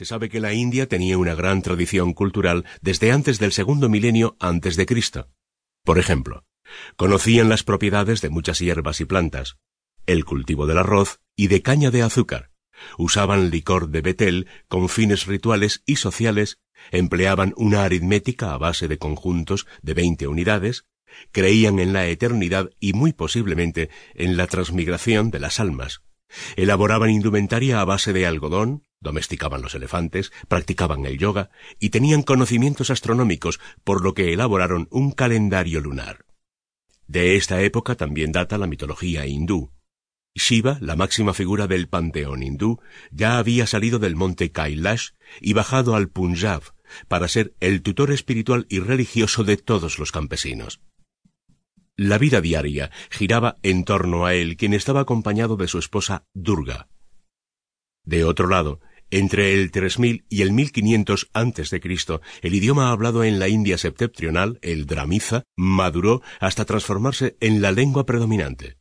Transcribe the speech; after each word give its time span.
Se 0.00 0.06
sabe 0.06 0.30
que 0.30 0.40
la 0.40 0.54
India 0.54 0.88
tenía 0.88 1.18
una 1.18 1.34
gran 1.34 1.60
tradición 1.60 2.14
cultural 2.14 2.64
desde 2.80 3.12
antes 3.12 3.38
del 3.38 3.52
segundo 3.52 3.90
milenio 3.90 4.34
antes 4.40 4.76
de 4.76 4.86
Cristo. 4.86 5.28
Por 5.84 5.98
ejemplo, 5.98 6.46
conocían 6.96 7.50
las 7.50 7.64
propiedades 7.64 8.22
de 8.22 8.30
muchas 8.30 8.60
hierbas 8.60 9.02
y 9.02 9.04
plantas, 9.04 9.58
el 10.06 10.24
cultivo 10.24 10.66
del 10.66 10.78
arroz 10.78 11.20
y 11.36 11.48
de 11.48 11.60
caña 11.60 11.90
de 11.90 12.00
azúcar. 12.00 12.50
Usaban 12.96 13.50
licor 13.50 13.90
de 13.90 14.00
betel 14.00 14.48
con 14.68 14.88
fines 14.88 15.26
rituales 15.26 15.82
y 15.84 15.96
sociales, 15.96 16.60
empleaban 16.92 17.52
una 17.58 17.84
aritmética 17.84 18.54
a 18.54 18.56
base 18.56 18.88
de 18.88 18.96
conjuntos 18.96 19.66
de 19.82 19.92
veinte 19.92 20.28
unidades, 20.28 20.86
creían 21.30 21.78
en 21.78 21.92
la 21.92 22.06
eternidad 22.06 22.70
y 22.80 22.94
muy 22.94 23.12
posiblemente 23.12 23.90
en 24.14 24.38
la 24.38 24.46
transmigración 24.46 25.30
de 25.30 25.40
las 25.40 25.60
almas. 25.60 26.00
Elaboraban 26.56 27.10
indumentaria 27.10 27.82
a 27.82 27.84
base 27.84 28.14
de 28.14 28.24
algodón, 28.24 28.86
domesticaban 29.00 29.62
los 29.62 29.74
elefantes, 29.74 30.32
practicaban 30.48 31.06
el 31.06 31.18
yoga 31.18 31.50
y 31.78 31.90
tenían 31.90 32.22
conocimientos 32.22 32.90
astronómicos, 32.90 33.60
por 33.82 34.02
lo 34.02 34.14
que 34.14 34.32
elaboraron 34.32 34.88
un 34.90 35.10
calendario 35.10 35.80
lunar. 35.80 36.26
De 37.06 37.36
esta 37.36 37.60
época 37.62 37.96
también 37.96 38.30
data 38.30 38.58
la 38.58 38.66
mitología 38.66 39.26
hindú. 39.26 39.72
Shiva, 40.34 40.78
la 40.80 40.94
máxima 40.94 41.34
figura 41.34 41.66
del 41.66 41.88
panteón 41.88 42.42
hindú, 42.42 42.80
ya 43.10 43.38
había 43.38 43.66
salido 43.66 43.98
del 43.98 44.14
monte 44.14 44.52
Kailash 44.52 45.10
y 45.40 45.54
bajado 45.54 45.96
al 45.96 46.08
Punjab 46.08 46.62
para 47.08 47.26
ser 47.26 47.54
el 47.60 47.82
tutor 47.82 48.12
espiritual 48.12 48.66
y 48.68 48.78
religioso 48.80 49.42
de 49.44 49.56
todos 49.56 49.98
los 49.98 50.12
campesinos. 50.12 50.80
La 51.96 52.16
vida 52.16 52.40
diaria 52.40 52.90
giraba 53.10 53.56
en 53.62 53.84
torno 53.84 54.24
a 54.24 54.34
él, 54.34 54.56
quien 54.56 54.72
estaba 54.72 55.00
acompañado 55.00 55.56
de 55.56 55.68
su 55.68 55.78
esposa 55.78 56.26
Durga. 56.32 56.88
De 58.04 58.24
otro 58.24 58.48
lado, 58.48 58.80
entre 59.10 59.54
el 59.54 59.70
3000 59.70 60.24
y 60.28 60.42
el 60.42 60.52
1500 60.52 61.30
antes 61.32 61.70
de 61.70 61.80
Cristo, 61.80 62.20
el 62.42 62.54
idioma 62.54 62.90
hablado 62.90 63.24
en 63.24 63.38
la 63.38 63.48
India 63.48 63.78
septentrional, 63.78 64.58
el 64.62 64.86
dramiza, 64.86 65.44
maduró 65.56 66.22
hasta 66.38 66.64
transformarse 66.64 67.36
en 67.40 67.60
la 67.60 67.72
lengua 67.72 68.06
predominante. 68.06 68.76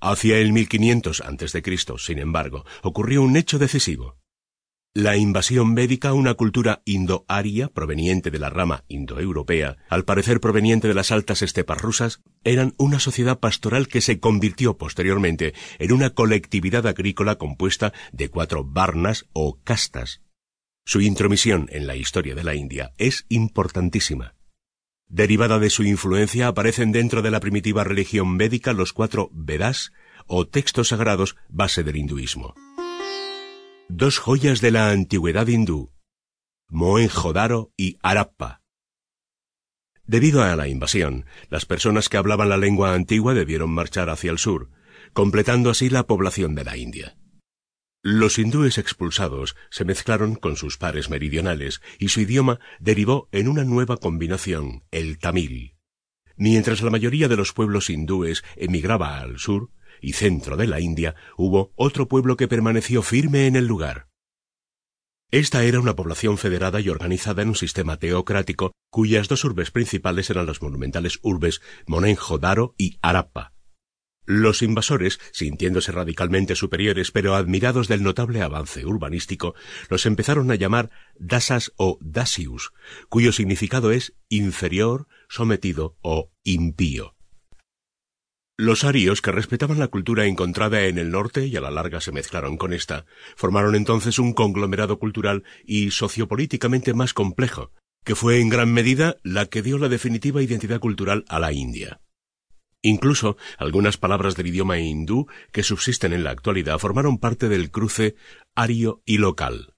Hacia 0.00 0.38
el 0.38 0.52
1500 0.52 1.20
antes 1.20 1.52
de 1.52 1.62
Cristo, 1.62 1.98
sin 1.98 2.18
embargo, 2.18 2.64
ocurrió 2.82 3.22
un 3.22 3.36
hecho 3.36 3.58
decisivo. 3.58 4.19
La 4.92 5.16
invasión 5.16 5.76
védica, 5.76 6.12
una 6.14 6.34
cultura 6.34 6.82
indo-aria 6.84 7.68
proveniente 7.68 8.32
de 8.32 8.40
la 8.40 8.50
rama 8.50 8.82
indoeuropea, 8.88 9.76
al 9.88 10.04
parecer 10.04 10.40
proveniente 10.40 10.88
de 10.88 10.94
las 10.94 11.12
altas 11.12 11.42
estepas 11.42 11.80
rusas, 11.80 12.22
eran 12.42 12.74
una 12.76 12.98
sociedad 12.98 13.38
pastoral 13.38 13.86
que 13.86 14.00
se 14.00 14.18
convirtió 14.18 14.78
posteriormente 14.78 15.54
en 15.78 15.92
una 15.92 16.10
colectividad 16.10 16.88
agrícola 16.88 17.36
compuesta 17.36 17.92
de 18.10 18.30
cuatro 18.30 18.64
varnas 18.64 19.26
o 19.32 19.60
castas. 19.62 20.22
Su 20.84 21.00
intromisión 21.00 21.68
en 21.70 21.86
la 21.86 21.94
historia 21.94 22.34
de 22.34 22.42
la 22.42 22.56
India 22.56 22.92
es 22.98 23.26
importantísima. 23.28 24.34
Derivada 25.06 25.60
de 25.60 25.70
su 25.70 25.84
influencia 25.84 26.48
aparecen 26.48 26.90
dentro 26.90 27.22
de 27.22 27.30
la 27.30 27.38
primitiva 27.38 27.84
religión 27.84 28.38
védica 28.38 28.72
los 28.72 28.92
cuatro 28.92 29.30
Vedas 29.32 29.92
o 30.26 30.48
textos 30.48 30.88
sagrados 30.88 31.36
base 31.48 31.84
del 31.84 31.94
hinduismo. 31.94 32.54
Dos 34.00 34.18
joyas 34.18 34.62
de 34.62 34.70
la 34.70 34.92
antigüedad 34.92 35.46
hindú, 35.46 35.92
Mohenjo-Daro 36.70 37.74
y 37.76 37.98
Harappa. 38.00 38.62
Debido 40.06 40.42
a 40.42 40.56
la 40.56 40.68
invasión, 40.68 41.26
las 41.50 41.66
personas 41.66 42.08
que 42.08 42.16
hablaban 42.16 42.48
la 42.48 42.56
lengua 42.56 42.94
antigua 42.94 43.34
debieron 43.34 43.68
marchar 43.68 44.08
hacia 44.08 44.30
el 44.30 44.38
sur, 44.38 44.70
completando 45.12 45.68
así 45.68 45.90
la 45.90 46.06
población 46.06 46.54
de 46.54 46.64
la 46.64 46.78
India. 46.78 47.18
Los 48.02 48.38
hindúes 48.38 48.78
expulsados 48.78 49.54
se 49.68 49.84
mezclaron 49.84 50.34
con 50.34 50.56
sus 50.56 50.78
pares 50.78 51.10
meridionales 51.10 51.82
y 51.98 52.08
su 52.08 52.22
idioma 52.22 52.58
derivó 52.78 53.28
en 53.32 53.48
una 53.48 53.64
nueva 53.64 53.98
combinación, 53.98 54.82
el 54.92 55.18
tamil. 55.18 55.76
Mientras 56.38 56.80
la 56.80 56.88
mayoría 56.88 57.28
de 57.28 57.36
los 57.36 57.52
pueblos 57.52 57.90
hindúes 57.90 58.44
emigraba 58.56 59.20
al 59.20 59.38
sur, 59.38 59.68
y 60.02 60.12
centro 60.12 60.56
de 60.56 60.66
la 60.66 60.80
India, 60.80 61.14
hubo 61.36 61.72
otro 61.76 62.08
pueblo 62.08 62.36
que 62.36 62.48
permaneció 62.48 63.02
firme 63.02 63.46
en 63.46 63.56
el 63.56 63.66
lugar. 63.66 64.08
Esta 65.32 65.62
era 65.62 65.78
una 65.78 65.94
población 65.94 66.38
federada 66.38 66.80
y 66.80 66.88
organizada 66.88 67.42
en 67.42 67.50
un 67.50 67.54
sistema 67.54 67.98
teocrático, 67.98 68.72
cuyas 68.90 69.28
dos 69.28 69.44
urbes 69.44 69.70
principales 69.70 70.28
eran 70.28 70.46
las 70.46 70.60
monumentales 70.60 71.20
urbes 71.22 71.60
Monenjo-Daro 71.86 72.74
y 72.76 72.98
Harappa. 73.00 73.52
Los 74.26 74.62
invasores, 74.62 75.20
sintiéndose 75.32 75.92
radicalmente 75.92 76.54
superiores 76.54 77.10
pero 77.10 77.34
admirados 77.34 77.88
del 77.88 78.02
notable 78.02 78.42
avance 78.42 78.84
urbanístico, 78.86 79.54
los 79.88 80.04
empezaron 80.04 80.50
a 80.50 80.56
llamar 80.56 80.90
dasas 81.16 81.72
o 81.76 81.98
dasius, 82.00 82.72
cuyo 83.08 83.32
significado 83.32 83.92
es 83.92 84.14
inferior, 84.28 85.06
sometido 85.28 85.96
o 86.02 86.32
impío. 86.42 87.14
Los 88.60 88.84
arios, 88.84 89.22
que 89.22 89.32
respetaban 89.32 89.78
la 89.78 89.88
cultura 89.88 90.26
encontrada 90.26 90.82
en 90.82 90.98
el 90.98 91.10
norte 91.10 91.46
y 91.46 91.56
a 91.56 91.62
la 91.62 91.70
larga 91.70 92.02
se 92.02 92.12
mezclaron 92.12 92.58
con 92.58 92.74
esta, 92.74 93.06
formaron 93.34 93.74
entonces 93.74 94.18
un 94.18 94.34
conglomerado 94.34 94.98
cultural 94.98 95.44
y 95.64 95.92
sociopolíticamente 95.92 96.92
más 96.92 97.14
complejo, 97.14 97.72
que 98.04 98.14
fue 98.14 98.38
en 98.38 98.50
gran 98.50 98.70
medida 98.70 99.16
la 99.22 99.46
que 99.46 99.62
dio 99.62 99.78
la 99.78 99.88
definitiva 99.88 100.42
identidad 100.42 100.78
cultural 100.78 101.24
a 101.30 101.38
la 101.38 101.54
India. 101.54 102.02
Incluso 102.82 103.38
algunas 103.56 103.96
palabras 103.96 104.36
del 104.36 104.48
idioma 104.48 104.78
hindú 104.78 105.26
que 105.52 105.62
subsisten 105.62 106.12
en 106.12 106.22
la 106.22 106.32
actualidad 106.32 106.78
formaron 106.78 107.16
parte 107.16 107.48
del 107.48 107.70
cruce 107.70 108.14
ario 108.54 109.00
y 109.06 109.16
local. 109.16 109.72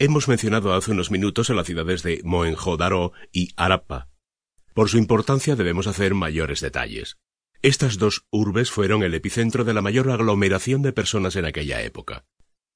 Hemos 0.00 0.26
mencionado 0.26 0.74
hace 0.74 0.90
unos 0.90 1.12
minutos 1.12 1.48
a 1.48 1.54
las 1.54 1.66
ciudades 1.66 2.02
de 2.02 2.20
Mohenjo-Daro 2.24 3.12
y 3.30 3.50
Harappa. 3.56 4.08
Por 4.74 4.88
su 4.88 4.98
importancia 4.98 5.54
debemos 5.54 5.86
hacer 5.86 6.14
mayores 6.14 6.60
detalles. 6.60 7.18
Estas 7.64 7.96
dos 7.96 8.26
urbes 8.28 8.70
fueron 8.70 9.02
el 9.02 9.14
epicentro 9.14 9.64
de 9.64 9.72
la 9.72 9.80
mayor 9.80 10.10
aglomeración 10.10 10.82
de 10.82 10.92
personas 10.92 11.34
en 11.36 11.46
aquella 11.46 11.80
época. 11.80 12.26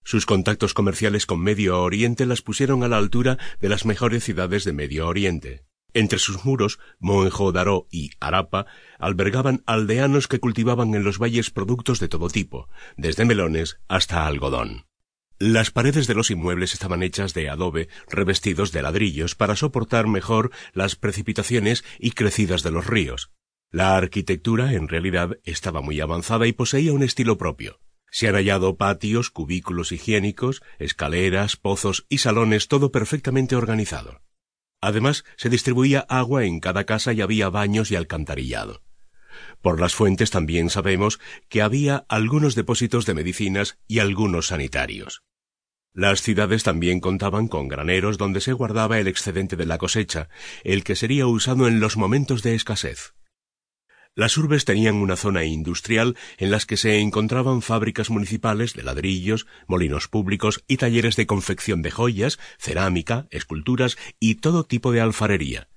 Sus 0.03 0.25
contactos 0.25 0.73
comerciales 0.73 1.27
con 1.27 1.41
Medio 1.41 1.83
Oriente 1.83 2.25
las 2.25 2.41
pusieron 2.41 2.83
a 2.83 2.89
la 2.89 2.97
altura 2.97 3.37
de 3.61 3.69
las 3.69 3.85
mejores 3.85 4.25
ciudades 4.25 4.65
de 4.65 4.73
Medio 4.73 5.07
Oriente. 5.07 5.67
Entre 5.93 6.19
sus 6.19 6.43
muros, 6.47 6.79
Mohenjo-Daro 7.01 7.87
y 7.91 8.13
Harappa 8.19 8.65
albergaban 8.99 9.63
aldeanos 9.67 10.27
que 10.27 10.41
cultivaban 10.41 10.95
en 10.95 11.05
los 11.05 11.19
valles 11.19 11.51
productos 11.51 12.01
de 12.01 12.09
todo 12.09 12.31
tipo, 12.31 12.71
desde 12.97 13.27
melones 13.27 13.81
hasta 13.89 14.27
algodón. 14.27 14.87
Las 15.39 15.71
paredes 15.71 16.07
de 16.07 16.15
los 16.15 16.31
inmuebles 16.31 16.73
estaban 16.73 17.03
hechas 17.03 17.35
de 17.35 17.51
adobe 17.51 17.91
revestidos 18.09 18.73
de 18.73 18.81
ladrillos 18.81 19.35
para 19.35 19.55
soportar 19.55 20.07
mejor 20.07 20.51
las 20.73 20.97
precipitaciones 20.97 21.85
y 21.99 22.13
crecidas 22.13 22.63
de 22.63 22.71
los 22.71 22.87
ríos. 22.87 23.31
La 23.71 23.99
arquitectura, 23.99 24.73
en 24.73 24.89
realidad, 24.89 25.39
estaba 25.45 25.83
muy 25.83 26.01
avanzada 26.01 26.47
y 26.47 26.53
poseía 26.53 26.95
un 26.95 27.03
estilo 27.03 27.37
propio. 27.37 27.81
Se 28.11 28.27
han 28.27 28.35
hallado 28.35 28.79
patios, 28.79 29.29
cubículos 29.29 29.93
higiénicos, 29.93 30.63
escaleras, 30.79 31.57
pozos 31.57 32.07
y 32.09 32.19
salones, 32.19 32.69
todo 32.69 32.91
perfectamente 32.91 33.57
organizado. 33.57 34.23
Además, 34.81 35.25
se 35.37 35.51
distribuía 35.51 36.01
agua 36.09 36.45
en 36.45 36.61
cada 36.61 36.85
casa 36.85 37.13
y 37.13 37.21
había 37.21 37.51
baños 37.51 37.91
y 37.91 37.97
alcantarillado. 37.97 38.83
Por 39.61 39.81
las 39.81 39.95
fuentes 39.95 40.31
también 40.31 40.71
sabemos 40.71 41.21
que 41.51 41.61
había 41.61 42.07
algunos 42.09 42.55
depósitos 42.55 43.05
de 43.05 43.15
medicinas 43.15 43.79
y 43.87 43.99
algunos 43.99 44.47
sanitarios. 44.47 45.23
Las 45.93 46.23
ciudades 46.23 46.63
también 46.63 47.01
contaban 47.01 47.49
con 47.49 47.69
graneros 47.69 48.17
donde 48.17 48.41
se 48.41 48.55
guardaba 48.55 48.99
el 48.99 49.09
excedente 49.09 49.57
de 49.57 49.67
la 49.67 49.77
cosecha, 49.77 50.31
el 50.65 50.85
que 50.85 50.97
sería 50.97 51.27
usado 51.27 51.69
en 51.69 51.81
los 51.81 51.99
momentos 51.99 52.43
de 52.43 52.55
escasez. 52.55 53.15
Las 54.19 54.37
urbes 54.37 54.65
tenían 54.65 54.97
una 54.97 55.15
zona 55.15 55.45
industrial 55.45 56.17
en 56.39 56.51
las 56.51 56.67
que 56.67 56.77
se 56.77 56.99
encontraban 56.99 57.63
fábricas 57.63 58.11
municipales 58.11 58.75
de 58.75 58.83
ladrillos, 58.83 59.47
molinos 59.69 60.09
públicos 60.09 60.65
y 60.67 60.77
talleres 60.77 61.15
de 61.15 61.29
confección 61.29 61.83
de 61.83 61.93
joyas, 61.93 62.41
cerámica, 62.59 63.29
esculturas 63.31 63.97
y 64.19 64.35
todo 64.35 64.65
tipo 64.65 64.91
de 64.91 65.03
alfarería. 65.03 65.69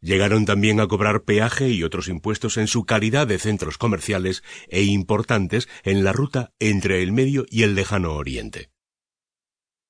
Llegaron 0.00 0.46
también 0.46 0.80
a 0.80 0.88
cobrar 0.88 1.24
peaje 1.24 1.68
y 1.68 1.82
otros 1.82 2.08
impuestos 2.08 2.56
en 2.56 2.66
su 2.66 2.86
calidad 2.86 3.26
de 3.26 3.38
centros 3.38 3.76
comerciales 3.76 4.42
e 4.68 4.82
importantes 4.84 5.68
en 5.82 6.04
la 6.04 6.14
ruta 6.14 6.54
entre 6.60 7.02
el 7.02 7.12
Medio 7.12 7.44
y 7.50 7.64
el 7.64 7.74
Lejano 7.74 8.14
Oriente. 8.14 8.70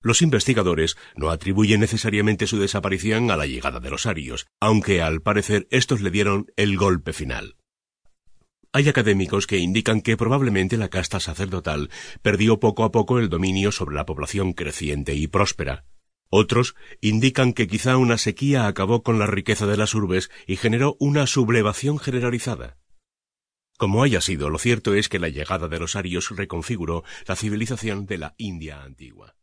Los 0.03 0.21
investigadores 0.23 0.97
no 1.17 1.31
atribuyen 1.31 1.81
necesariamente 1.81 2.47
su 2.47 2.59
desaparición 2.59 3.31
a 3.31 3.37
la 3.37 3.47
llegada 3.47 3.81
de 3.81 3.91
los 3.91 4.07
arios, 4.07 4.47
aunque 4.61 5.01
al 5.01 5.23
parecer 5.23 5.69
estos 5.71 6.01
le 6.01 6.11
dieron 6.11 6.47
el 6.57 6.77
golpe 6.77 7.13
final. 7.13 7.57
Hay 8.73 8.89
académicos 8.89 9.47
que 9.47 9.59
indican 9.59 10.01
que 10.01 10.17
probablemente 10.17 10.79
la 10.79 10.89
casta 10.89 11.21
sacerdotal 11.21 11.91
perdió 12.23 12.59
poco 12.59 12.85
a 12.85 12.91
poco 12.91 13.19
el 13.19 13.29
dominio 13.29 13.71
sobre 13.71 13.95
la 13.95 14.07
población 14.07 14.55
creciente 14.55 15.15
y 15.15 15.27
próspera. 15.27 15.85
Otros 16.31 16.75
indican 17.03 17.53
que 17.53 17.67
quizá 17.67 17.99
una 17.99 18.17
sequía 18.17 18.67
acabó 18.67 19.03
con 19.03 19.19
la 19.19 19.27
riqueza 19.27 19.67
de 19.67 19.77
las 19.77 19.95
urbes 19.95 20.31
y 20.47 20.57
generó 20.57 20.97
una 20.99 21.27
sublevación 21.27 21.99
generalizada. 21.99 22.79
Como 23.77 24.03
haya 24.03 24.23
sido, 24.23 24.49
lo 24.49 24.59
cierto 24.59 24.95
es 24.95 25.11
que 25.11 25.19
la 25.19 25.29
llegada 25.29 25.69
de 25.69 25.79
los 25.79 25.95
arios 25.95 26.31
reconfiguró 26.31 27.05
la 27.27 27.37
civilización 27.37 28.07
de 28.07 28.17
la 28.17 28.35
India 28.39 28.83
antigua. 28.83 29.35